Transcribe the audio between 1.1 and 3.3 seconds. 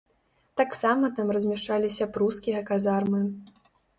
там размяшчаліся прускія казармы.